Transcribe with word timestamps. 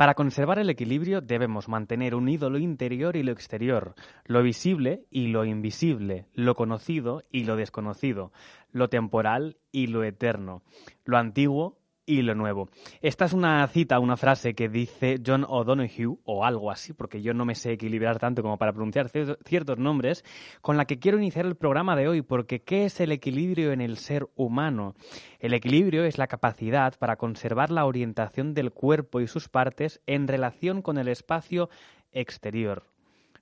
Para 0.00 0.14
conservar 0.14 0.58
el 0.58 0.70
equilibrio 0.70 1.20
debemos 1.20 1.68
mantener 1.68 2.14
unido 2.14 2.48
lo 2.48 2.56
interior 2.56 3.16
y 3.16 3.22
lo 3.22 3.32
exterior, 3.32 3.94
lo 4.24 4.42
visible 4.42 5.04
y 5.10 5.26
lo 5.26 5.44
invisible, 5.44 6.24
lo 6.32 6.54
conocido 6.54 7.22
y 7.30 7.44
lo 7.44 7.54
desconocido, 7.54 8.32
lo 8.72 8.88
temporal 8.88 9.58
y 9.72 9.88
lo 9.88 10.02
eterno, 10.02 10.62
lo 11.04 11.18
antiguo 11.18 11.79
y 12.06 12.22
lo 12.22 12.34
nuevo. 12.34 12.68
Esta 13.00 13.24
es 13.24 13.32
una 13.32 13.66
cita, 13.68 13.98
una 13.98 14.16
frase 14.16 14.54
que 14.54 14.68
dice 14.68 15.20
John 15.24 15.44
O'Donoghue, 15.48 16.18
o 16.24 16.44
algo 16.44 16.70
así, 16.70 16.92
porque 16.92 17.22
yo 17.22 17.34
no 17.34 17.44
me 17.44 17.54
sé 17.54 17.72
equilibrar 17.72 18.18
tanto 18.18 18.42
como 18.42 18.58
para 18.58 18.72
pronunciar 18.72 19.10
ciertos 19.44 19.78
nombres, 19.78 20.24
con 20.60 20.76
la 20.76 20.86
que 20.86 20.98
quiero 20.98 21.18
iniciar 21.18 21.46
el 21.46 21.56
programa 21.56 21.96
de 21.96 22.08
hoy, 22.08 22.22
porque 22.22 22.62
¿qué 22.62 22.84
es 22.86 23.00
el 23.00 23.12
equilibrio 23.12 23.72
en 23.72 23.80
el 23.80 23.96
ser 23.96 24.28
humano? 24.34 24.94
El 25.38 25.54
equilibrio 25.54 26.04
es 26.04 26.18
la 26.18 26.26
capacidad 26.26 26.98
para 26.98 27.16
conservar 27.16 27.70
la 27.70 27.86
orientación 27.86 28.54
del 28.54 28.72
cuerpo 28.72 29.20
y 29.20 29.26
sus 29.26 29.48
partes 29.48 30.00
en 30.06 30.28
relación 30.28 30.82
con 30.82 30.98
el 30.98 31.08
espacio 31.08 31.70
exterior. 32.12 32.84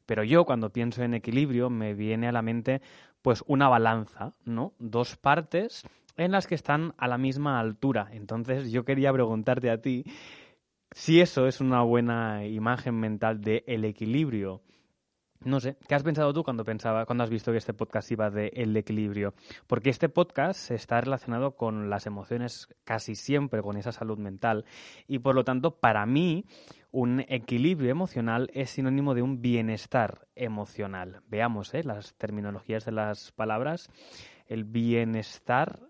Pero 0.07 0.25
yo 0.25 0.45
cuando 0.45 0.71
pienso 0.71 1.03
en 1.03 1.15
equilibrio 1.15 1.69
me 1.69 1.95
viene 1.95 2.29
a 2.29 2.33
la 2.33 2.43
mente 2.43 2.81
pues 3.21 3.45
una 3.47 3.69
balanza, 3.69 4.33
¿no? 4.45 4.73
Dos 4.79 5.17
partes 5.17 5.85
en 6.19 6.33
las 6.33 6.47
que 6.47 6.55
están 6.55 6.95
a 6.99 7.09
la 7.09 7.17
misma 7.17 7.59
altura. 7.59 8.09
Entonces 8.13 8.71
yo 8.71 8.85
quería 8.85 9.13
preguntarte 9.13 9.71
a 9.71 9.81
ti 9.81 10.05
si 10.91 11.21
eso 11.21 11.47
es 11.47 11.61
una 11.61 11.83
buena 11.83 12.45
imagen 12.47 12.99
mental 12.99 13.41
de 13.41 13.65
el 13.67 13.85
equilibrio. 13.85 14.63
No 15.45 15.61
sé, 15.61 15.77
¿qué 15.87 15.95
has 15.95 16.03
pensado 16.03 16.33
tú 16.33 16.43
cuando 16.43 16.65
pensaba, 16.65 17.07
cuando 17.07 17.23
has 17.23 17.31
visto 17.31 17.53
que 17.53 17.59
este 17.59 17.73
podcast 17.73 18.11
iba 18.11 18.29
de 18.29 18.49
el 18.55 18.77
equilibrio? 18.77 19.35
Porque 19.69 19.89
este 19.89 20.09
podcast 20.09 20.73
está 20.73 21.01
relacionado 21.01 21.55
con 21.55 21.89
las 21.89 22.07
emociones 22.07 22.67
casi 22.83 23.15
siempre, 23.15 23.63
con 23.63 23.77
esa 23.77 23.93
salud 23.93 24.19
mental. 24.19 24.65
Y 25.07 25.21
por 25.21 25.37
lo 25.37 25.45
tanto, 25.45 25.79
para 25.79 26.05
mí, 26.07 26.45
un 26.91 27.21
equilibrio 27.29 27.93
emocional 27.93 28.51
es 28.53 28.71
sinónimo 28.71 29.15
de 29.15 29.23
un 29.23 29.41
bienestar 29.41 30.27
emocional. 30.35 31.23
Veamos 31.29 31.73
¿eh? 31.73 31.85
las 31.85 32.15
terminologías 32.17 32.85
de 32.85 32.93
las 32.93 33.31
palabras. 33.31 33.91
El 34.49 34.65
bienestar 34.65 35.89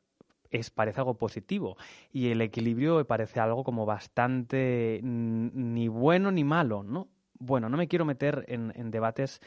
es, 0.50 0.70
parece 0.70 1.00
algo 1.00 1.14
positivo 1.14 1.76
y 2.12 2.30
el 2.30 2.40
equilibrio 2.40 3.04
parece 3.06 3.40
algo 3.40 3.64
como 3.64 3.86
bastante 3.86 5.00
ni 5.02 5.88
bueno 5.88 6.30
ni 6.30 6.44
malo, 6.44 6.82
¿no? 6.82 7.08
Bueno, 7.38 7.68
no 7.68 7.76
me 7.76 7.88
quiero 7.88 8.04
meter 8.04 8.44
en, 8.48 8.90
debates 8.90 9.40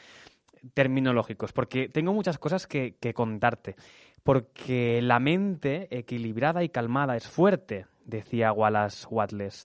terminológicos 0.74 1.52
porque 1.52 1.88
tengo 1.88 2.12
muchas 2.12 2.38
cosas 2.38 2.66
que, 2.66 2.96
que 3.00 3.12
contarte. 3.14 3.76
Porque 4.22 5.02
la 5.02 5.18
mente 5.18 5.88
equilibrada 5.90 6.62
y 6.62 6.68
calmada 6.68 7.16
es 7.16 7.26
fuerte, 7.26 7.86
decía 8.04 8.52
Wallace 8.52 9.06
Wattles, 9.10 9.64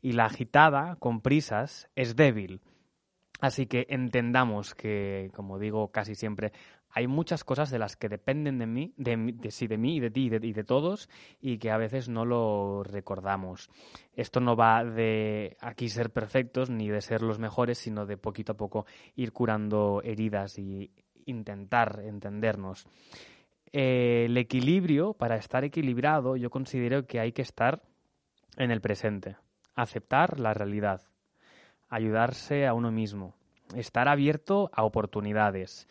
y 0.00 0.12
la 0.12 0.24
agitada, 0.24 0.96
con 0.96 1.20
prisas, 1.20 1.90
es 1.94 2.16
débil. 2.16 2.62
Así 3.40 3.66
que 3.66 3.86
entendamos 3.88 4.74
que, 4.74 5.30
como 5.34 5.58
digo 5.58 5.92
casi 5.92 6.14
siempre, 6.14 6.52
hay 6.98 7.06
muchas 7.06 7.44
cosas 7.44 7.70
de 7.70 7.78
las 7.78 7.96
que 7.96 8.08
dependen 8.08 8.58
de 8.58 8.66
mí, 8.66 8.92
de, 8.96 9.52
sí, 9.52 9.68
de 9.68 9.78
mí 9.78 9.98
y 9.98 10.00
de 10.00 10.10
ti 10.10 10.28
y 10.42 10.52
de, 10.52 10.64
todos, 10.64 11.08
y 11.40 11.58
que 11.58 11.70
a 11.70 11.76
veces 11.76 12.08
no 12.08 12.24
lo 12.24 12.82
recordamos. 12.82 13.70
Esto 14.14 14.40
no 14.40 14.56
va 14.56 14.82
de 14.82 15.56
aquí 15.60 15.90
ser 15.90 16.10
perfectos 16.10 16.70
ni 16.70 16.88
de 16.88 17.00
ser 17.00 17.22
los 17.22 17.38
mejores, 17.38 17.78
sino 17.78 18.04
de 18.04 18.16
poquito 18.16 18.52
a 18.52 18.56
poco 18.56 18.84
ir 19.14 19.32
curando 19.32 20.02
heridas 20.02 20.58
y 20.58 20.90
intentar 21.24 22.00
entendernos. 22.04 22.84
el 23.70 24.36
equilibrio, 24.36 25.14
para 25.14 25.36
estar 25.36 25.62
equilibrado, 25.62 26.34
yo 26.34 26.50
considero 26.50 27.06
que 27.06 27.20
hay 27.20 27.30
que 27.30 27.42
estar 27.42 27.80
en 28.56 28.72
el 28.72 28.80
presente, 28.80 29.36
aceptar 29.76 30.40
la 30.40 30.52
realidad, 30.52 31.02
ayudarse 31.88 32.66
a 32.66 32.74
uno 32.74 32.90
mismo, 32.90 33.36
estar 33.76 34.08
abierto 34.08 34.68
a 34.72 34.82
oportunidades 34.82 35.86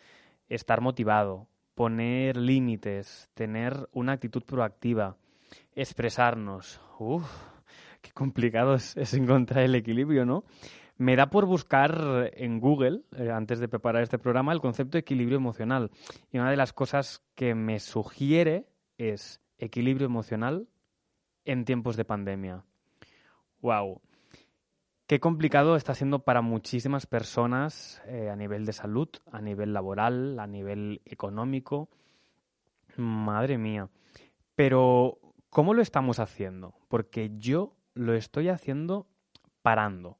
estar 0.48 0.80
motivado, 0.80 1.48
poner 1.74 2.36
límites, 2.36 3.30
tener 3.34 3.88
una 3.92 4.12
actitud 4.12 4.42
proactiva, 4.42 5.16
expresarnos. 5.74 6.80
Uf, 6.98 7.24
qué 8.00 8.10
complicado 8.12 8.74
es, 8.74 9.14
encontrar 9.14 9.64
el 9.64 9.74
equilibrio, 9.74 10.24
¿no? 10.24 10.44
Me 10.96 11.14
da 11.14 11.30
por 11.30 11.46
buscar 11.46 12.32
en 12.34 12.58
Google, 12.58 13.02
eh, 13.16 13.30
antes 13.30 13.60
de 13.60 13.68
preparar 13.68 14.02
este 14.02 14.18
programa, 14.18 14.52
el 14.52 14.60
concepto 14.60 14.92
de 14.92 15.00
equilibrio 15.00 15.36
emocional. 15.36 15.92
Y 16.32 16.38
una 16.38 16.50
de 16.50 16.56
las 16.56 16.72
cosas 16.72 17.22
que 17.36 17.54
me 17.54 17.78
sugiere 17.78 18.66
es 18.96 19.40
equilibrio 19.58 20.06
emocional 20.06 20.66
en 21.44 21.64
tiempos 21.64 21.96
de 21.96 22.04
pandemia. 22.04 22.64
¡Wow! 23.60 24.00
Qué 25.08 25.20
complicado 25.20 25.74
está 25.74 25.94
siendo 25.94 26.18
para 26.18 26.42
muchísimas 26.42 27.06
personas 27.06 28.02
eh, 28.04 28.28
a 28.28 28.36
nivel 28.36 28.66
de 28.66 28.74
salud, 28.74 29.08
a 29.32 29.40
nivel 29.40 29.72
laboral, 29.72 30.38
a 30.38 30.46
nivel 30.46 31.00
económico. 31.06 31.88
Madre 32.98 33.56
mía. 33.56 33.88
Pero, 34.54 35.18
¿cómo 35.48 35.72
lo 35.72 35.80
estamos 35.80 36.18
haciendo? 36.18 36.74
Porque 36.88 37.30
yo 37.38 37.74
lo 37.94 38.12
estoy 38.12 38.50
haciendo 38.50 39.06
parando. 39.62 40.18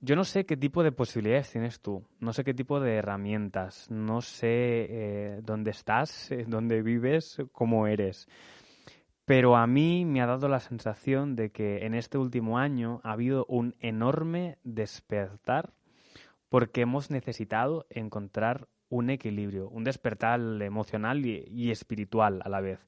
Yo 0.00 0.16
no 0.16 0.24
sé 0.24 0.46
qué 0.46 0.56
tipo 0.56 0.82
de 0.82 0.90
posibilidades 0.90 1.52
tienes 1.52 1.78
tú, 1.78 2.04
no 2.18 2.32
sé 2.32 2.42
qué 2.42 2.54
tipo 2.54 2.80
de 2.80 2.96
herramientas, 2.96 3.88
no 3.88 4.20
sé 4.20 4.48
eh, 4.48 5.40
dónde 5.44 5.70
estás, 5.70 6.28
dónde 6.48 6.82
vives, 6.82 7.36
cómo 7.52 7.86
eres 7.86 8.26
pero 9.30 9.56
a 9.56 9.64
mí 9.68 10.04
me 10.04 10.20
ha 10.20 10.26
dado 10.26 10.48
la 10.48 10.58
sensación 10.58 11.36
de 11.36 11.52
que 11.52 11.86
en 11.86 11.94
este 11.94 12.18
último 12.18 12.58
año 12.58 13.00
ha 13.04 13.12
habido 13.12 13.46
un 13.48 13.76
enorme 13.78 14.58
despertar 14.64 15.72
porque 16.48 16.80
hemos 16.80 17.12
necesitado 17.12 17.86
encontrar 17.90 18.66
un 18.88 19.08
equilibrio, 19.08 19.68
un 19.68 19.84
despertar 19.84 20.40
emocional 20.40 21.24
y, 21.24 21.70
espiritual 21.70 22.42
a 22.44 22.48
la 22.48 22.60
vez. 22.60 22.84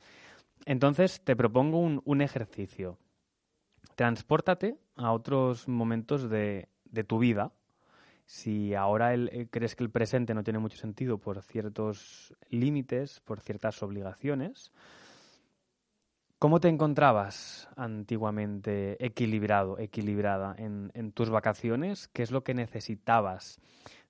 Entonces 0.67 1.23
te 1.23 1.37
propongo 1.37 1.79
un, 1.79 2.21
ejercicio. 2.23 2.99
Transpórtate 3.95 4.77
a 4.97 5.13
otros 5.13 5.69
momentos 5.69 6.29
de, 6.29 6.67
tu 7.07 7.21
vida. 7.21 7.53
Si 8.27 8.75
ahora 8.75 9.15
eh, 9.15 9.47
crees 9.49 9.77
que 9.77 9.85
el 9.85 9.91
presente 9.91 10.35
no 10.35 10.43
tiene 10.43 10.59
mucho 10.59 10.77
sentido 10.77 11.19
por 11.19 11.41
ciertos 11.41 12.35
límites, 12.51 13.21
por 13.21 13.39
ciertas 13.39 13.81
obligaciones, 13.85 14.73
¿Cómo 16.43 16.59
te 16.59 16.67
encontrabas 16.67 17.69
antiguamente 17.77 18.97
equilibrado, 18.99 19.79
equilibrada 19.79 20.57
en, 20.59 21.13
tus 21.13 21.31
vacaciones? 21.31 22.09
¿Qué 22.09 22.25
es 22.25 22.33
lo 22.33 22.43
que 22.43 22.53
necesitabas? 22.53 23.61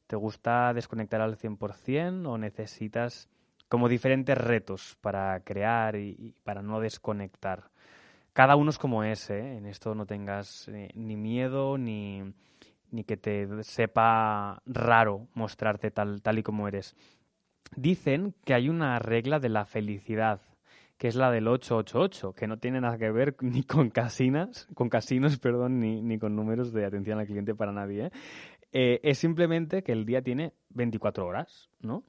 ¿Te 0.07 0.17
gusta 0.17 0.73
desconectar 0.73 1.21
al 1.21 1.37
100% 1.37 2.27
o 2.27 2.39
necesitas 2.39 3.29
como 3.69 3.87
diferentes 3.87 4.39
retos 4.39 4.97
para 5.03 5.41
crear 5.41 5.97
y, 5.97 6.35
para 6.43 6.63
no 6.63 6.81
desconectar? 6.81 7.65
Cada 8.33 8.57
uno 8.57 8.71
es 8.71 8.79
como 8.79 9.05
es, 9.05 9.29
¿eh? 9.29 9.59
en 9.59 9.67
esto 9.67 9.95
no 9.95 10.07
tengas 10.07 10.69
eh, 10.69 10.89
ni 10.95 11.17
miedo 11.17 11.77
ni, 11.77 12.23
ni 12.93 13.05
que 13.05 13.19
te 13.19 13.63
sepa 13.63 14.63
raro 14.65 15.29
mostrarte 15.35 15.91
tal, 15.91 16.23
tal 16.23 16.39
y 16.39 16.43
como 16.43 16.67
eres. 16.67 16.97
Dicen 17.77 18.35
que 18.47 18.55
hay 18.55 18.71
una 18.71 18.99
regla 19.01 19.39
de 19.39 19.51
la 19.51 19.67
felicidad 19.67 20.41
que 21.03 21.09
es 21.09 21.17
la 21.17 21.33
del 21.33 21.49
888, 21.49 22.33
que 22.33 22.47
no 22.47 22.59
tiene 22.59 22.81
nada 22.81 22.97
que 22.97 23.11
ver 23.11 23.35
ni 23.41 23.65
con 23.65 23.91
casinas, 23.91 24.69
con 24.73 24.89
casinos, 24.89 25.37
perdón, 25.37 25.81
ni, 25.81 26.01
ni 26.01 26.17
con 26.17 26.37
números 26.37 26.73
de 26.73 26.87
atención 26.87 27.19
al 27.19 27.27
cliente 27.27 27.57
para 27.57 27.73
nadie. 27.73 28.05
¿eh? 28.05 28.11
Eh, 28.71 29.01
es 29.03 29.19
simplemente 29.19 29.83
que 29.83 29.91
el 29.91 30.05
día 30.05 30.23
tiene 30.23 30.53
24 30.69 31.27
horas, 31.27 31.71
¿no? 31.81 32.05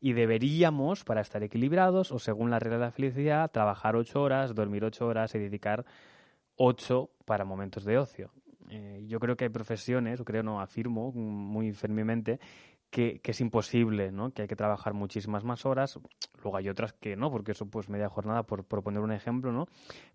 Y 0.00 0.14
deberíamos, 0.14 1.04
para 1.04 1.20
estar 1.20 1.42
equilibrados, 1.42 2.12
o 2.12 2.18
según 2.18 2.48
la 2.48 2.58
regla 2.58 2.78
de 2.78 2.84
la 2.86 2.92
felicidad, 2.92 3.50
trabajar 3.50 3.94
8 3.94 4.22
horas, 4.22 4.54
dormir 4.54 4.84
8 4.84 5.06
horas 5.06 5.34
y 5.34 5.38
dedicar 5.38 5.84
8 6.56 7.10
para 7.26 7.44
momentos 7.44 7.84
de 7.84 7.98
ocio. 7.98 8.30
Eh, 8.70 9.04
yo 9.06 9.20
creo 9.20 9.36
que 9.36 9.44
hay 9.44 9.50
profesiones, 9.50 10.18
o 10.18 10.24
creo 10.24 10.42
no, 10.42 10.62
afirmo 10.62 11.12
muy 11.12 11.74
firmemente, 11.74 12.40
que, 12.90 13.20
es 13.22 13.40
imposible, 13.40 14.10
¿no? 14.10 14.32
que 14.32 14.42
hay 14.42 14.48
que 14.48 14.56
trabajar 14.56 14.94
muchísimas 14.94 15.44
más 15.44 15.64
horas. 15.64 15.98
Luego 16.42 16.56
hay 16.56 16.68
otras 16.68 16.92
que 16.92 17.16
no, 17.16 17.30
porque 17.30 17.52
eso 17.52 17.66
pues 17.66 17.88
media 17.88 18.08
jornada, 18.08 18.42
por, 18.42 18.64
poner 18.64 19.00
un 19.00 19.12
ejemplo, 19.12 19.52
¿no? 19.52 19.66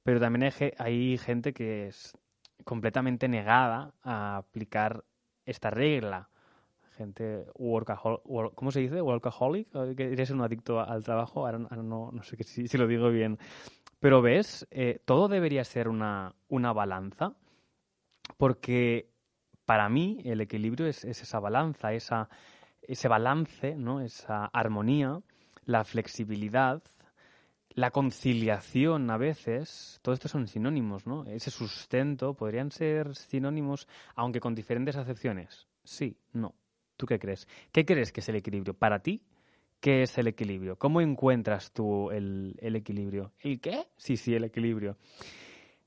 Pero 0.04 0.20
también 0.20 0.44
hay, 0.44 0.74
hay 0.78 1.18
gente 1.18 1.54
que 1.54 1.88
es 1.88 2.18
completamente 2.64 3.28
negada 3.28 3.94
a 4.04 4.38
aplicar 4.38 5.04
esta 5.46 5.70
regla. 5.70 6.30
Gente 6.98 7.46
workaholic, 7.56 8.56
¿cómo 8.56 8.72
se 8.72 8.80
dice? 8.80 9.02
Workaholic, 9.02 9.96
que 9.96 10.14
eres 10.14 10.30
un 10.30 10.42
adicto 10.42 10.80
al 10.80 11.04
trabajo, 11.04 11.46
ahora, 11.46 11.60
no, 11.60 12.12
no, 12.12 12.24
sé 12.24 12.42
si, 12.44 12.68
si, 12.68 12.78
lo 12.78 12.88
digo 12.88 13.10
bien. 13.10 13.38
Pero 14.00 14.22
ves, 14.22 14.68
eh, 14.72 15.02
todo 15.04 15.28
debería 15.28 15.64
ser 15.64 15.90
una, 15.90 16.36
una 16.48 16.72
balanza, 16.72 17.34
porque 18.38 19.10
para 19.66 19.90
mí 19.90 20.22
el 20.24 20.42
equilibrio 20.42 20.88
es, 20.88 21.04
es 21.04 21.22
esa 21.22 21.40
balanza, 21.40 21.92
esa, 21.94 22.30
ese 22.88 23.08
balance, 23.08 23.76
¿no? 23.76 24.02
esa 24.02 24.46
armonía, 24.46 25.22
la 25.66 25.84
flexibilidad, 25.84 26.82
la 27.76 27.92
conciliación 27.92 29.10
a 29.12 29.18
veces, 29.18 30.00
todo 30.02 30.14
esto 30.16 30.28
son 30.28 30.48
sinónimos, 30.48 31.06
¿no? 31.06 31.26
Ese 31.26 31.52
sustento 31.52 32.34
podrían 32.34 32.72
ser 32.72 33.16
sinónimos, 33.16 33.88
aunque 34.16 34.40
con 34.40 34.56
diferentes 34.56 34.96
acepciones. 34.96 35.68
Sí, 35.84 36.18
no. 36.32 36.56
¿Tú 36.96 37.06
qué 37.06 37.20
crees? 37.20 37.48
¿Qué 37.74 37.86
crees 37.86 38.14
que 38.14 38.22
es 38.22 38.30
el 38.30 38.38
equilibrio? 38.38 38.74
Para 38.74 39.00
ti, 39.00 39.22
¿qué 39.82 40.04
es 40.04 40.18
el 40.18 40.28
equilibrio? 40.28 40.78
¿Cómo 40.78 41.02
encuentras 41.02 41.74
tú 41.74 42.12
el, 42.12 42.56
el 42.62 42.78
equilibrio? 42.78 43.34
¿El 43.40 43.60
qué? 43.60 43.88
Sí, 43.98 44.16
sí, 44.16 44.34
el 44.34 44.46
equilibrio. 44.46 44.98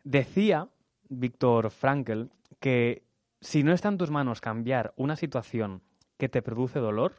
Decía 0.05 0.69
Víctor 1.09 1.71
Frankl 1.71 2.25
que 2.61 3.03
si 3.41 3.63
no 3.63 3.73
está 3.73 3.89
en 3.89 3.97
tus 3.97 4.11
manos 4.11 4.43
cambiar 4.43 4.93
una 4.97 5.17
situación 5.17 5.83
que 6.19 6.29
te 6.29 6.43
produce 6.43 6.81
dolor, 6.81 7.15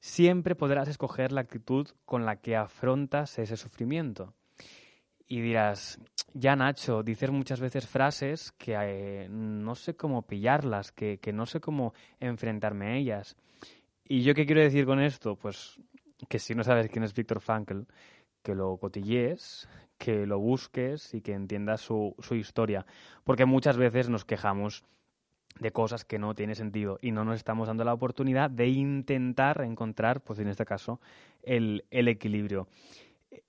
siempre 0.00 0.54
podrás 0.54 0.88
escoger 0.88 1.32
la 1.32 1.42
actitud 1.42 1.88
con 2.04 2.24
la 2.24 2.36
que 2.36 2.56
afrontas 2.56 3.38
ese 3.38 3.56
sufrimiento. 3.56 4.34
Y 5.26 5.40
dirás, 5.40 5.98
ya 6.34 6.56
Nacho, 6.56 7.02
dices 7.02 7.30
muchas 7.30 7.60
veces 7.60 7.86
frases 7.86 8.52
que 8.52 8.74
eh, 8.78 9.28
no 9.30 9.74
sé 9.74 9.96
cómo 9.96 10.22
pillarlas, 10.22 10.92
que, 10.92 11.18
que 11.18 11.32
no 11.32 11.46
sé 11.46 11.60
cómo 11.60 11.94
enfrentarme 12.20 12.86
a 12.86 12.96
ellas. 12.96 13.36
¿Y 14.04 14.22
yo 14.22 14.34
qué 14.34 14.46
quiero 14.46 14.60
decir 14.60 14.84
con 14.84 15.00
esto? 15.00 15.36
Pues 15.36 15.80
que 16.28 16.38
si 16.38 16.54
no 16.54 16.64
sabes 16.64 16.88
quién 16.88 17.04
es 17.04 17.14
Víctor 17.14 17.40
Frankl, 17.40 17.82
que 18.42 18.54
lo 18.54 18.76
cotillees, 18.76 19.68
que 19.98 20.26
lo 20.26 20.38
busques 20.38 21.14
y 21.14 21.20
que 21.20 21.32
entiendas 21.32 21.80
su, 21.80 22.14
su 22.18 22.34
historia. 22.34 22.84
Porque 23.24 23.46
muchas 23.46 23.76
veces 23.76 24.08
nos 24.08 24.24
quejamos 24.24 24.84
de 25.58 25.72
cosas 25.72 26.04
que 26.04 26.18
no 26.18 26.34
tienen 26.34 26.56
sentido 26.56 26.98
y 27.02 27.12
no 27.12 27.24
nos 27.24 27.36
estamos 27.36 27.68
dando 27.68 27.84
la 27.84 27.94
oportunidad 27.94 28.50
de 28.50 28.68
intentar 28.68 29.60
encontrar, 29.62 30.22
pues 30.22 30.38
en 30.38 30.48
este 30.48 30.64
caso, 30.64 31.00
el, 31.42 31.84
el 31.90 32.08
equilibrio. 32.08 32.68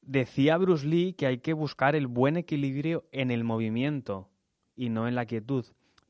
Decía 0.01 0.57
Bruce 0.57 0.85
Lee 0.85 1.13
que 1.13 1.27
hay 1.27 1.39
que 1.39 1.53
buscar 1.53 1.95
el 1.95 2.07
buen 2.07 2.37
equilibrio 2.37 3.05
en 3.11 3.31
el 3.31 3.43
movimiento 3.43 4.29
y 4.75 4.89
no 4.89 5.07
en 5.07 5.15
la 5.15 5.25
quietud. 5.25 5.65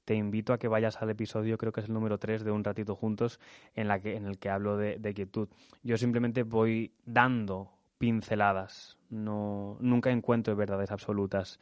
Te 0.06 0.16
invito 0.16 0.52
a 0.52 0.60
que 0.60 0.68
vayas 0.68 1.02
al 1.02 1.10
episodio, 1.10 1.58
creo 1.58 1.72
que 1.72 1.80
es 1.80 1.88
el 1.88 1.94
número 1.94 2.18
3 2.18 2.44
de 2.44 2.52
Un 2.52 2.64
ratito 2.64 2.96
juntos, 2.96 3.40
en, 3.74 3.88
la 3.88 4.02
que, 4.02 4.16
en 4.16 4.26
el 4.26 4.38
que 4.38 4.50
hablo 4.50 4.78
de, 4.78 4.98
de 5.00 5.14
quietud. 5.14 5.48
Yo 5.82 5.98
simplemente 5.98 6.44
voy 6.44 6.92
dando 7.06 7.72
pinceladas, 7.98 8.98
no, 9.10 9.78
nunca 9.80 10.12
encuentro 10.12 10.56
verdades 10.58 10.92
absolutas. 10.92 11.58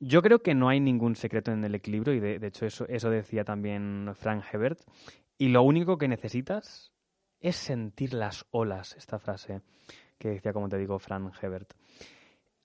Yo 0.00 0.22
creo 0.22 0.42
que 0.42 0.54
no 0.54 0.68
hay 0.68 0.80
ningún 0.80 1.16
secreto 1.16 1.50
en 1.50 1.64
el 1.64 1.74
equilibrio 1.74 2.14
y 2.14 2.20
de, 2.20 2.46
hecho 2.46 2.66
eso, 2.66 2.86
eso 2.88 3.10
decía 3.10 3.44
también 3.44 4.10
Frank 4.14 4.44
Hebert. 4.52 4.80
Y 5.36 5.48
lo 5.48 5.62
único 5.62 5.98
que 5.98 6.08
necesitas 6.08 6.92
es 7.40 7.56
sentir 7.56 8.14
las 8.14 8.46
olas, 8.50 8.94
esta 8.96 9.18
frase 9.18 9.62
que 10.18 10.28
decía, 10.28 10.52
como 10.52 10.68
te 10.68 10.78
digo, 10.78 10.98
Frank 10.98 11.32
Hebert. 11.40 11.74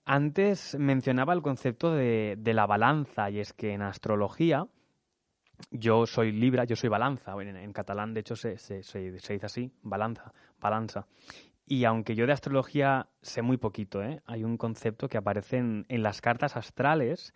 Antes 0.04 0.76
mencionaba 0.78 1.32
el 1.32 1.40
concepto 1.40 1.92
de, 1.92 2.36
la 2.44 2.66
balanza 2.66 3.30
y 3.30 3.40
es 3.40 3.52
que 3.52 3.72
en 3.72 3.82
astrología 3.82 4.66
yo 5.70 6.04
soy 6.06 6.32
Libra, 6.32 6.64
yo 6.64 6.76
soy 6.76 6.90
balanza. 6.90 7.34
En, 7.40 7.72
catalán, 7.72 8.12
de 8.12 8.20
hecho, 8.20 8.36
se, 8.36 8.58
se, 8.58 8.82
se, 8.82 9.10
dice 9.10 9.40
así, 9.42 9.70
balanza, 9.82 10.32
balanza. 10.60 11.06
Y 11.66 11.84
aunque 11.84 12.14
yo 12.14 12.26
de 12.26 12.32
astrología 12.32 13.08
sé 13.22 13.42
muy 13.42 13.56
poquito, 13.56 14.02
¿eh? 14.02 14.20
hay 14.26 14.44
un 14.44 14.56
concepto 14.56 15.08
que 15.08 15.18
aparece 15.18 15.58
en, 15.58 15.84
las 15.88 16.20
cartas 16.20 16.56
astrales, 16.56 17.32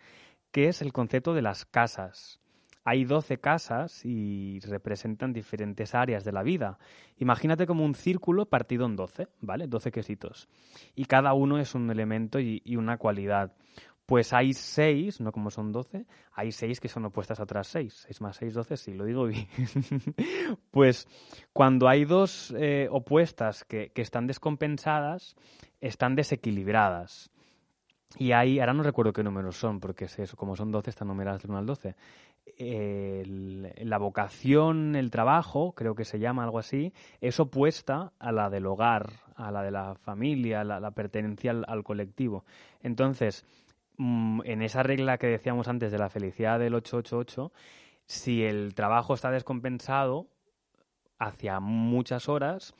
que 0.51 0.67
es 0.67 0.81
el 0.81 0.93
concepto 0.93 1.33
de 1.33 1.41
las 1.41 1.65
casas. 1.65 2.39
Hay 2.83 3.05
12 3.05 3.39
casas 3.39 4.05
y 4.05 4.59
representan 4.61 5.33
diferentes 5.33 5.93
áreas 5.93 6.23
de 6.23 6.31
la 6.31 6.43
vida. 6.43 6.79
Imagínate 7.17 7.67
como 7.67 7.83
un 7.83 7.93
círculo 7.93 8.47
partido 8.47 8.85
en 8.85 8.95
12, 8.95 9.27
¿vale? 9.41 9.67
12 9.67 9.91
quesitos. 9.91 10.47
Y 10.95 11.05
cada 11.05 11.33
uno 11.33 11.59
es 11.59 11.75
un 11.75 11.89
elemento 11.89 12.39
y 12.39 12.75
una 12.75 12.97
cualidad. 12.97 13.53
Pues 14.09 14.33
hay 14.33 14.53
seis, 14.53 15.21
no 15.21 15.31
como 15.31 15.51
son 15.51 15.71
doce, 15.71 16.07
hay 16.33 16.51
seis 16.51 16.79
que 16.79 16.87
son 16.87 17.05
opuestas 17.05 17.39
a 17.39 17.43
otras 17.43 17.67
seis. 17.67 17.93
Seis 17.93 18.19
más 18.21 18.37
seis, 18.37 18.55
doce, 18.55 18.75
sí, 18.75 18.91
lo 18.95 19.05
digo 19.05 19.27
bien. 19.27 19.47
pues 20.71 21.07
cuando 21.53 21.87
hay 21.87 22.05
dos 22.05 22.51
eh, 22.57 22.87
opuestas 22.89 23.63
que, 23.65 23.91
están 23.93 24.25
descompensadas, 24.25 25.35
están 25.79 26.15
desequilibradas. 26.15 27.29
Y 28.17 28.31
hay, 28.31 28.59
ahora 28.59 28.73
no 28.73 28.81
recuerdo 28.81 29.13
qué 29.13 29.21
números 29.21 29.57
son, 29.57 29.79
porque 29.79 30.05
es 30.05 30.17
eso, 30.17 30.35
como 30.35 30.55
son 30.55 30.71
doce, 30.71 30.89
están 30.89 31.09
numeradas 31.09 31.43
del 31.43 31.51
1 31.51 31.59
al 31.59 31.65
12. 31.67 31.95
la 33.85 33.97
vocación, 33.99 34.95
el 34.95 35.11
trabajo, 35.11 35.73
creo 35.73 35.93
que 35.93 36.03
se 36.03 36.17
llama 36.17 36.43
algo 36.43 36.57
así, 36.57 36.93
es 37.21 37.39
opuesta 37.39 38.11
a 38.17 38.31
la 38.31 38.49
del 38.49 38.65
hogar, 38.65 39.11
a 39.35 39.51
la 39.51 39.61
de 39.61 39.69
la 39.69 39.93
familia, 39.93 40.63
la, 40.63 40.79
la 40.79 40.89
pertenencia 40.89 41.51
al 41.51 41.83
colectivo. 41.83 42.43
Entonces, 42.81 43.45
Mm, 43.99 44.43
en 44.45 44.61
esa 44.61 44.81
regla 44.81 45.17
que 45.17 45.27
decíamos 45.27 45.67
antes 45.67 45.91
de 45.91 45.97
la 45.97 46.09
felicidad 46.09 46.57
del 46.57 46.73
888, 46.73 47.51
si 48.05 48.45
el 48.45 48.73
trabajo 48.73 49.13
está 49.13 49.29
descompensado 49.29 50.27
hacia 51.19 51.59
muchas 51.59 52.29
horas, 52.29 52.73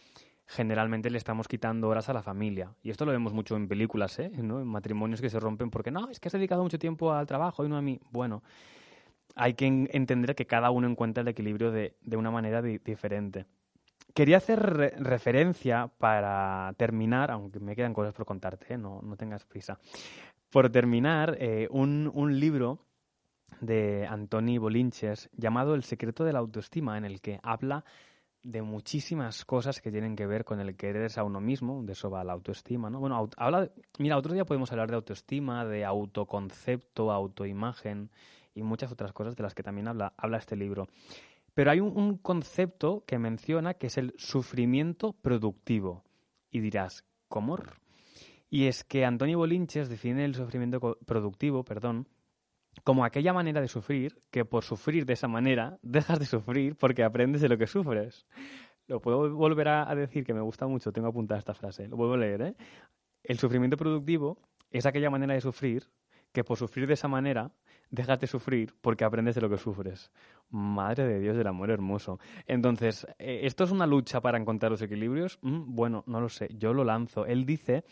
generalmente 0.46 1.10
le 1.10 1.18
estamos 1.18 1.50
quitando 1.50 1.90
horas 1.90 2.08
a 2.08 2.14
la 2.14 2.24
familia. 2.24 2.74
Y 2.84 2.90
esto 2.90 3.04
lo 3.04 3.12
vemos 3.12 3.34
mucho 3.34 3.58
en 3.58 3.68
películas, 3.68 4.18
¿eh? 4.20 4.32
¿no? 4.42 4.62
En 4.62 4.68
matrimonios 4.68 5.20
que 5.20 5.30
se 5.30 5.42
rompen 5.42 5.70
porque 5.70 5.92
no, 5.92 6.10
es 6.10 6.22
que 6.22 6.30
has 6.30 6.34
dedicado 6.34 6.64
mucho 6.64 6.80
tiempo 6.80 7.12
al 7.12 7.28
trabajo 7.28 7.66
y 7.66 7.70
no 7.70 7.76
a 7.76 7.82
mí. 7.82 8.00
Bueno, 8.12 8.42
hay 9.36 9.56
que 9.56 9.66
entender 9.68 10.36
que 10.36 10.48
cada 10.48 10.72
uno 10.72 10.88
encuentra 10.88 11.20
el 11.20 11.28
equilibrio 11.28 11.70
de, 11.70 11.98
una 12.16 12.32
manera 12.32 12.62
diferente. 12.62 13.46
Quería 14.14 14.38
hacer 14.38 14.60
referencia 15.04 15.92
para 15.98 16.74
terminar, 16.78 17.30
aunque 17.30 17.60
me 17.60 17.76
quedan 17.76 17.94
cosas 17.94 18.14
por 18.14 18.26
contarte, 18.26 18.74
¿eh? 18.74 18.78
no, 18.78 19.02
no 19.04 19.18
tengas 19.18 19.44
prisa 19.46 19.78
por 20.50 20.70
terminar, 20.70 21.38
eh, 21.40 21.68
un, 21.72 22.12
un, 22.14 22.40
libro 22.40 22.80
de 23.62 24.08
Antoni 24.08 24.58
Bolinches 24.58 25.30
llamado 25.34 25.76
El 25.76 25.84
secreto 25.84 26.24
de 26.24 26.34
la 26.34 26.40
autoestima, 26.40 26.98
en 26.98 27.06
el 27.06 27.22
que 27.22 27.40
habla 27.44 27.86
de 28.42 28.62
muchísimas 28.62 29.44
cosas 29.46 29.82
que 29.82 29.92
tienen 29.92 30.16
que 30.16 30.26
ver 30.26 30.46
con 30.46 30.60
el 30.60 30.76
quererse 30.76 31.20
a 31.20 31.24
uno 31.24 31.42
mismo, 31.42 31.84
de 31.84 31.94
eso 31.94 32.10
va 32.10 32.24
la 32.24 32.34
autoestima, 32.34 32.90
¿no? 32.90 33.00
Bueno, 33.00 33.30
habla 33.38 33.70
mira, 33.98 34.18
otro 34.18 34.34
día 34.34 34.46
podemos 34.46 34.72
hablar 34.72 34.90
de 34.90 34.96
autoestima, 34.96 35.66
de 35.66 35.84
autoconcepto, 35.84 37.12
autoimagen 37.12 38.10
y 38.56 38.64
muchas 38.64 38.92
otras 38.92 39.12
cosas 39.14 39.36
de 39.36 39.44
las 39.44 39.54
que 39.54 39.64
también 39.64 39.88
habla, 39.88 40.14
habla 40.18 40.38
este 40.38 40.56
libro. 40.56 40.88
Pero 41.54 41.72
hay 41.72 41.82
un, 41.82 41.96
un 41.98 42.18
concepto 42.18 43.04
que 43.06 43.20
menciona 43.20 43.74
que 43.74 43.88
es 43.88 43.98
el 43.98 44.14
sufrimiento 44.18 45.14
productivo. 45.14 46.04
Y 46.50 46.62
dirás, 46.62 47.04
¿cómo? 47.28 47.58
Y 48.50 48.66
es 48.66 48.84
que 48.84 49.06
Antonio 49.06 49.38
Bolinches 49.38 49.90
define 49.90 50.26
el 50.26 50.34
sufrimiento 50.34 50.98
productivo, 51.06 51.64
perdón, 51.64 52.08
como 52.84 53.06
aquella 53.06 53.34
manera 53.34 53.62
de 53.62 53.68
sufrir 53.68 54.22
que 54.32 54.46
por 54.46 54.64
sufrir 54.64 55.06
de 55.06 55.14
esa 55.14 55.28
manera 55.28 55.78
dejas 55.82 56.20
de 56.20 56.26
sufrir 56.26 56.76
porque 56.76 57.04
aprendes 57.04 57.42
de 57.42 57.50
lo 57.50 57.58
que 57.58 57.68
sufres. 57.68 58.26
Lo 58.88 59.02
puedo 59.02 59.32
volver 59.36 59.68
a, 59.68 59.94
decir 59.96 60.26
que 60.26 60.34
me 60.34 60.42
gusta 60.42 60.66
mucho, 60.66 60.92
tengo 60.92 61.08
apuntada 61.08 61.40
esta 61.40 61.54
frase, 61.54 61.88
lo 61.88 61.96
vuelvo 61.96 62.16
a 62.16 62.18
leer. 62.18 62.42
¿eh? 62.42 62.56
El 63.24 63.38
sufrimiento 63.38 63.78
productivo 63.78 64.40
es 64.72 64.86
aquella 64.86 65.12
manera 65.12 65.36
de 65.36 65.42
sufrir 65.42 65.88
que 66.32 66.44
por 66.44 66.58
sufrir 66.58 66.88
de 66.88 66.94
esa 66.94 67.08
manera 67.08 67.52
dejas 67.92 68.20
de 68.20 68.28
sufrir 68.28 68.74
porque 68.82 69.04
aprendes 69.04 69.36
de 69.36 69.42
lo 69.42 69.50
que 69.50 69.58
sufres. 69.58 70.12
Madre 70.50 71.08
de 71.08 71.20
Dios 71.20 71.38
del 71.38 71.48
amor 71.48 71.70
hermoso. 71.70 72.20
Entonces, 72.48 73.06
eh, 73.20 73.42
¿esto 73.44 73.64
es 73.64 73.72
una 73.72 73.86
lucha 73.86 74.22
para 74.22 74.38
encontrar 74.38 74.72
los 74.72 74.82
equilibrios? 74.82 75.40
Mm, 75.42 75.76
bueno, 75.76 76.04
no 76.08 76.20
lo 76.22 76.30
sé, 76.30 76.50
yo 76.56 76.74
lo 76.74 76.84
lanzo. 76.84 77.26
Él 77.26 77.46
dice 77.46 77.84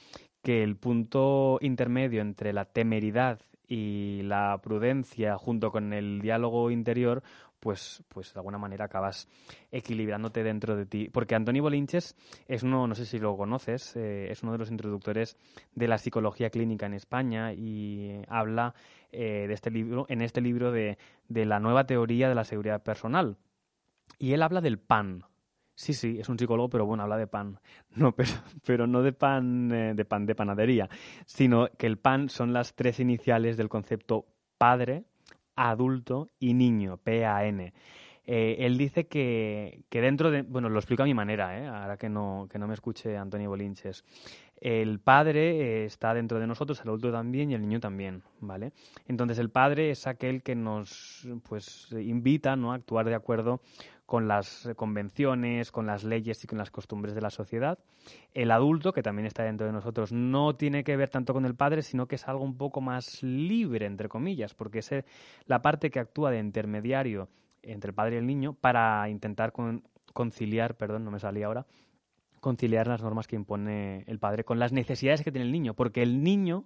que 0.47 0.63
el 0.63 0.77
punto 0.77 1.57
intermedio 1.59 2.21
entre 2.21 2.53
la 2.53 2.63
temeridad 2.63 3.41
y 3.67 4.21
la 4.23 4.57
prudencia 4.63 5.37
junto 5.37 5.73
con 5.73 5.91
el 5.91 6.21
diálogo 6.21 6.71
interior, 6.71 7.21
pues, 7.59 8.01
pues 8.07 8.33
de 8.33 8.39
alguna 8.39 8.57
manera 8.57 8.85
acabas 8.85 9.27
equilibrándote 9.73 10.43
dentro 10.43 10.77
de 10.77 10.85
ti. 10.85 11.09
Porque 11.09 11.35
Antonio 11.35 11.63
Bolinches 11.63 12.15
es 12.47 12.63
uno, 12.63 12.87
no 12.87 12.95
sé 12.95 13.05
si 13.05 13.19
lo 13.19 13.35
conoces, 13.35 13.93
eh, 13.97 14.31
es 14.31 14.41
uno 14.41 14.53
de 14.53 14.59
los 14.59 14.71
introductores 14.71 15.35
de 15.75 15.89
la 15.89 15.97
psicología 15.97 16.49
clínica 16.49 16.85
en 16.85 16.93
España 16.93 17.51
y 17.51 18.21
habla 18.29 18.73
eh, 19.11 19.47
de 19.49 19.53
este 19.53 19.69
libro, 19.69 20.05
en 20.07 20.21
este 20.21 20.39
libro 20.39 20.71
de, 20.71 20.97
de 21.27 21.45
la 21.45 21.59
nueva 21.59 21.85
teoría 21.85 22.29
de 22.29 22.35
la 22.35 22.45
seguridad 22.45 22.81
personal. 22.83 23.35
Y 24.17 24.31
él 24.31 24.41
habla 24.41 24.61
del 24.61 24.79
pan, 24.79 25.25
Sí, 25.77 25.93
sí, 25.93 26.17
es 26.19 26.27
un 26.27 26.39
psicólogo, 26.39 26.69
pero 26.69 26.87
bueno, 26.87 27.03
habla 27.03 27.17
de 27.17 27.27
pan. 27.27 27.59
No, 27.95 28.11
pero, 28.11 28.31
pero 28.65 28.87
no 28.87 29.03
de 29.03 29.13
pan, 29.13 29.71
eh, 29.71 29.93
de 29.93 30.05
pan 30.05 30.25
de 30.25 30.33
panadería, 30.33 30.89
sino 31.25 31.69
que 31.77 31.85
el 31.85 31.97
pan 31.97 32.29
son 32.29 32.51
las 32.51 32.73
tres 32.73 32.99
iniciales 32.99 33.57
del 33.57 33.69
concepto 33.69 34.25
padre, 34.57 35.03
adulto 35.55 36.29
y 36.39 36.55
niño, 36.55 36.97
P-A-N. 36.97 37.73
Eh, 38.25 38.65
él 38.65 38.77
dice 38.77 39.07
que, 39.07 39.83
que, 39.89 40.01
dentro 40.01 40.31
de... 40.31 40.41
Bueno, 40.41 40.67
lo 40.67 40.79
explico 40.79 41.03
a 41.03 41.05
mi 41.05 41.13
manera, 41.13 41.59
¿eh? 41.59 41.67
ahora 41.67 41.95
que 41.95 42.09
no, 42.09 42.47
que 42.51 42.59
no 42.59 42.67
me 42.67 42.73
escuche 42.73 43.15
Antonio 43.15 43.49
Bolinches. 43.49 44.03
El 44.59 44.99
padre 44.99 45.83
eh, 45.83 45.85
está 45.85 46.13
dentro 46.13 46.39
de 46.39 46.47
nosotros, 46.47 46.81
el 46.81 46.89
adulto 46.89 47.11
también 47.11 47.51
y 47.51 47.53
el 47.53 47.61
niño 47.61 47.79
también, 47.79 48.23
¿vale? 48.39 48.73
Entonces 49.07 49.37
el 49.37 49.51
padre 49.51 49.91
es 49.91 50.07
aquel 50.07 50.41
que 50.41 50.55
nos 50.55 51.27
pues 51.47 51.89
invita 51.91 52.55
¿no? 52.55 52.71
a 52.73 52.75
actuar 52.75 53.05
de 53.05 53.15
acuerdo 53.15 53.61
con 54.07 54.29
las 54.29 54.69
convenciones, 54.77 55.69
con 55.69 55.85
las 55.85 56.05
leyes 56.05 56.41
y 56.41 56.47
con 56.47 56.57
las 56.57 56.71
costumbres 56.71 57.13
de 57.13 57.19
la 57.19 57.29
sociedad. 57.29 57.77
El 58.33 58.51
adulto, 58.51 58.93
que 58.93 59.03
también 59.03 59.25
está 59.25 59.43
dentro 59.43 59.67
de 59.67 59.73
nosotros, 59.73 60.13
no 60.13 60.55
tiene 60.55 60.85
que 60.85 60.95
ver 60.95 61.09
tanto 61.09 61.33
con 61.33 61.45
el 61.45 61.55
padre, 61.55 61.81
sino 61.81 62.07
que 62.07 62.15
es 62.15 62.25
algo 62.25 62.45
un 62.45 62.57
poco 62.57 62.79
más 62.79 63.21
libre, 63.21 63.85
entre 63.85 64.07
comillas, 64.07 64.53
porque 64.53 64.79
es 64.79 64.91
la 65.45 65.61
parte 65.61 65.91
que 65.91 65.99
actúa 65.99 66.31
de 66.31 66.39
intermediario 66.39 67.27
entre 67.61 67.89
el 67.89 67.95
padre 67.95 68.15
y 68.15 68.19
el 68.19 68.25
niño 68.25 68.53
para 68.53 69.09
intentar 69.09 69.51
conciliar, 70.13 70.77
perdón, 70.77 71.03
no 71.03 71.11
me 71.11 71.19
salía 71.19 71.47
ahora, 71.47 71.65
conciliar 72.39 72.87
las 72.87 73.01
normas 73.01 73.27
que 73.27 73.35
impone 73.35 74.05
el 74.07 74.19
padre 74.19 74.45
con 74.45 74.57
las 74.57 74.71
necesidades 74.71 75.21
que 75.21 75.33
tiene 75.33 75.47
el 75.47 75.51
niño, 75.51 75.73
porque 75.73 76.01
el 76.01 76.23
niño 76.23 76.63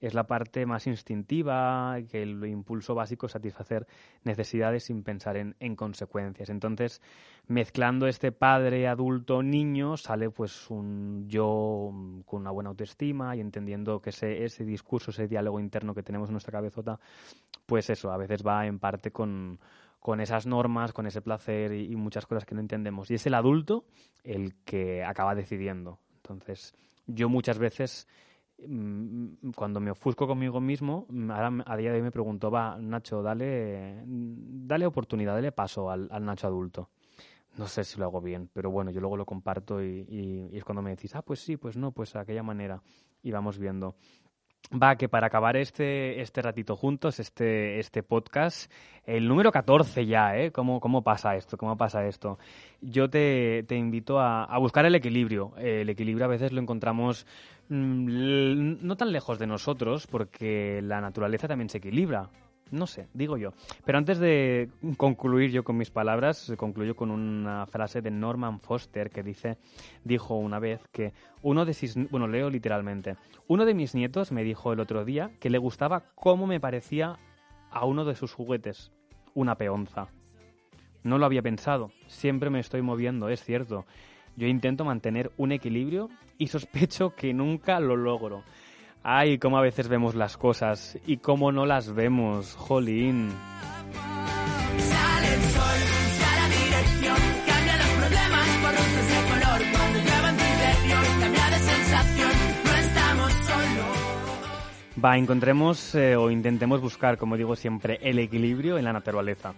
es 0.00 0.14
la 0.14 0.24
parte 0.24 0.66
más 0.66 0.86
instintiva, 0.86 1.96
que 2.10 2.22
el 2.22 2.44
impulso 2.46 2.94
básico 2.94 3.26
es 3.26 3.32
satisfacer 3.32 3.86
necesidades 4.24 4.84
sin 4.84 5.02
pensar 5.02 5.36
en, 5.36 5.54
en, 5.60 5.76
consecuencias. 5.76 6.48
Entonces, 6.50 7.02
mezclando 7.46 8.06
este 8.06 8.32
padre, 8.32 8.88
adulto, 8.88 9.42
niño, 9.42 9.96
sale 9.96 10.30
pues 10.30 10.70
un 10.70 11.28
yo 11.28 11.90
con 12.24 12.40
una 12.40 12.50
buena 12.50 12.70
autoestima 12.70 13.36
y 13.36 13.40
entendiendo 13.40 14.00
que 14.00 14.10
ese, 14.10 14.44
ese 14.44 14.64
discurso, 14.64 15.10
ese 15.10 15.28
diálogo 15.28 15.60
interno 15.60 15.94
que 15.94 16.02
tenemos 16.02 16.28
en 16.28 16.34
nuestra 16.34 16.52
cabezota, 16.52 16.98
pues 17.66 17.90
eso, 17.90 18.10
a 18.10 18.16
veces 18.16 18.42
va 18.44 18.66
en 18.66 18.78
parte 18.78 19.10
con, 19.10 19.60
con 20.00 20.20
esas 20.20 20.46
normas, 20.46 20.92
con 20.92 21.06
ese 21.06 21.20
placer 21.20 21.72
y, 21.72 21.94
muchas 21.94 22.26
cosas 22.26 22.44
que 22.44 22.54
no 22.54 22.60
entendemos. 22.60 23.10
Y 23.10 23.14
es 23.14 23.26
el 23.26 23.34
adulto 23.34 23.84
el 24.24 24.54
que 24.64 25.04
acaba 25.04 25.34
decidiendo. 25.34 26.00
Entonces, 26.16 26.74
yo 27.06 27.28
muchas 27.28 27.58
veces, 27.58 28.08
cuando 29.54 29.80
me 29.80 29.90
ofusco 29.90 30.26
conmigo 30.26 30.60
mismo, 30.60 31.06
ahora 31.30 31.64
a 31.66 31.76
día 31.76 31.90
de 31.90 31.96
hoy 31.96 32.02
me 32.02 32.10
pregunto, 32.10 32.50
va, 32.50 32.76
Nacho, 32.78 33.22
dale, 33.22 34.02
dale 34.06 34.86
oportunidad, 34.86 35.34
dale 35.34 35.52
paso 35.52 35.90
al, 35.90 36.08
Nacho 36.24 36.46
adulto. 36.46 36.90
No 37.56 37.66
sé 37.66 37.84
si 37.84 37.98
lo 37.98 38.04
hago 38.04 38.20
bien, 38.20 38.48
pero 38.52 38.70
bueno, 38.70 38.90
yo 38.90 39.00
luego 39.00 39.16
lo 39.16 39.26
comparto 39.26 39.82
y, 39.82 40.06
y, 40.08 40.56
es 40.56 40.64
cuando 40.64 40.82
me 40.82 40.90
decís, 40.90 41.14
ah, 41.16 41.22
pues 41.22 41.40
sí, 41.40 41.56
pues 41.56 41.76
no, 41.76 41.90
pues 41.92 42.12
de 42.12 42.20
aquella 42.20 42.42
manera. 42.42 42.82
Y 43.22 43.32
vamos 43.32 43.58
viendo. 43.58 43.96
Va, 44.72 44.94
que 44.94 45.08
para 45.08 45.26
acabar 45.26 45.56
este, 45.56 46.20
este 46.20 46.42
ratito 46.42 46.76
juntos, 46.76 47.18
este, 47.18 47.80
este 47.80 48.04
podcast, 48.04 48.70
el 49.04 49.26
número 49.26 49.50
14 49.50 50.06
ya, 50.06 50.36
¿eh? 50.38 50.52
¿Cómo, 50.52 50.78
cómo 50.78 51.02
pasa 51.02 51.34
esto? 51.34 51.56
¿Cómo 51.56 51.76
pasa 51.76 52.06
esto? 52.06 52.38
Yo 52.80 53.10
te, 53.10 53.64
te 53.66 53.74
invito 53.74 54.20
a, 54.20 54.44
a, 54.44 54.58
buscar 54.58 54.86
el 54.86 54.94
equilibrio. 54.94 55.52
El 55.56 55.88
equilibrio 55.88 56.26
a 56.26 56.28
veces 56.28 56.52
lo 56.52 56.60
encontramos 56.60 57.26
mm, 57.68 58.86
no 58.86 58.96
tan 58.96 59.10
lejos 59.10 59.40
de 59.40 59.48
nosotros, 59.48 60.06
porque 60.06 60.80
la 60.82 61.00
naturaleza 61.00 61.48
también 61.48 61.68
se 61.68 61.78
equilibra. 61.78 62.28
No 62.70 62.86
sé, 62.86 63.08
digo 63.12 63.36
yo. 63.36 63.52
Pero 63.84 63.98
antes 63.98 64.18
de 64.18 64.70
concluir 64.96 65.50
yo 65.50 65.64
con 65.64 65.76
mis 65.76 65.90
palabras, 65.90 66.52
concluyo 66.56 66.94
con 66.94 67.10
una 67.10 67.66
frase 67.66 68.00
de 68.00 68.10
Norman 68.10 68.60
Foster 68.60 69.10
que 69.10 69.22
dice, 69.22 69.58
dijo 70.04 70.36
una 70.36 70.58
vez 70.58 70.80
que 70.92 71.12
uno 71.42 71.64
de 71.64 71.74
sus, 71.74 71.96
bueno, 72.10 72.28
leo 72.28 72.48
literalmente, 72.48 73.16
uno 73.48 73.64
de 73.64 73.74
mis 73.74 73.94
nietos 73.94 74.30
me 74.30 74.44
dijo 74.44 74.72
el 74.72 74.80
otro 74.80 75.04
día 75.04 75.30
que 75.40 75.50
le 75.50 75.58
gustaba 75.58 76.04
cómo 76.14 76.46
me 76.46 76.60
parecía 76.60 77.18
a 77.70 77.84
uno 77.84 78.04
de 78.04 78.14
sus 78.14 78.32
juguetes, 78.32 78.92
una 79.34 79.56
peonza. 79.56 80.08
No 81.02 81.18
lo 81.18 81.26
había 81.26 81.42
pensado, 81.42 81.90
siempre 82.06 82.50
me 82.50 82.60
estoy 82.60 82.82
moviendo, 82.82 83.28
es 83.30 83.42
cierto. 83.42 83.86
Yo 84.36 84.46
intento 84.46 84.84
mantener 84.84 85.32
un 85.38 85.50
equilibrio 85.52 86.08
y 86.38 86.46
sospecho 86.46 87.14
que 87.16 87.34
nunca 87.34 87.80
lo 87.80 87.96
logro. 87.96 88.44
Ay, 89.02 89.38
cómo 89.38 89.56
a 89.56 89.62
veces 89.62 89.88
vemos 89.88 90.14
las 90.14 90.36
cosas 90.36 90.98
y 91.06 91.16
cómo 91.16 91.52
no 91.52 91.64
las 91.64 91.94
vemos, 91.94 92.54
jolín. 92.54 93.30
Sale 94.78 95.34
el 95.34 95.40
sol, 95.40 95.80
la 96.20 96.48
dirección, 96.48 97.16
cambia 97.46 97.76
los 97.78 97.88
problemas 97.96 98.48
por 98.58 98.72
luces 98.72 99.08
de 99.08 99.20
color. 99.30 99.60
Cuando 99.72 99.98
llueva 100.00 100.28
en 100.28 100.36
tu 100.36 100.44
interior, 100.44 101.04
cambia 101.18 101.50
de 101.50 101.58
sensación, 101.58 102.30
no 102.62 102.72
estamos 102.76 103.32
solos. 103.32 105.02
Va, 105.02 105.16
encontremos 105.16 105.94
eh, 105.94 106.16
o 106.16 106.30
intentemos 106.30 106.82
buscar, 106.82 107.16
como 107.16 107.38
digo 107.38 107.56
siempre, 107.56 107.98
el 108.02 108.18
equilibrio 108.18 108.76
en 108.76 108.84
la 108.84 108.92
naturaleza. 108.92 109.54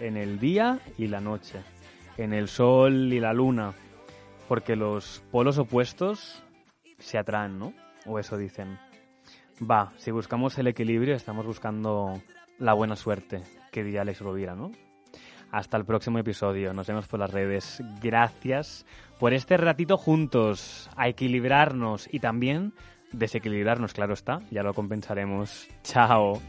En 0.00 0.16
el 0.16 0.40
día 0.40 0.80
y 0.98 1.06
la 1.06 1.20
noche. 1.20 1.60
En 2.16 2.32
el 2.32 2.48
sol 2.48 3.12
y 3.12 3.20
la 3.20 3.32
luna. 3.32 3.74
Porque 4.48 4.74
los 4.74 5.22
polos 5.30 5.56
opuestos 5.58 6.42
se 6.98 7.16
atraen, 7.16 7.60
¿no? 7.60 7.72
O 8.06 8.18
eso 8.18 8.36
dicen. 8.36 8.78
Va, 9.60 9.92
si 9.96 10.10
buscamos 10.10 10.58
el 10.58 10.66
equilibrio, 10.66 11.14
estamos 11.14 11.46
buscando 11.46 12.20
la 12.58 12.74
buena 12.74 12.96
suerte, 12.96 13.42
que 13.70 13.84
diría 13.84 14.02
Alex 14.02 14.20
Rovira, 14.20 14.54
¿no? 14.54 14.72
Hasta 15.50 15.76
el 15.76 15.84
próximo 15.84 16.18
episodio. 16.18 16.72
Nos 16.72 16.86
vemos 16.86 17.06
por 17.06 17.20
las 17.20 17.30
redes. 17.30 17.82
Gracias 18.00 18.86
por 19.18 19.34
este 19.34 19.56
ratito 19.56 19.98
juntos, 19.98 20.90
a 20.96 21.08
equilibrarnos 21.08 22.08
y 22.12 22.20
también 22.20 22.72
desequilibrarnos, 23.12 23.92
claro 23.92 24.14
está. 24.14 24.40
Ya 24.50 24.62
lo 24.62 24.74
compensaremos. 24.74 25.68
Chao. 25.82 26.40